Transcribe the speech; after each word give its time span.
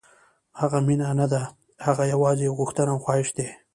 هغه 0.59 0.77
مینه 0.87 1.09
نه 1.19 1.27
ده، 1.33 1.41
هغه 1.85 2.03
یوازې 2.13 2.43
یو 2.47 2.57
غوښتنه 2.59 2.89
او 2.93 2.99
خواهش 3.05 3.29
دی. 3.37 3.47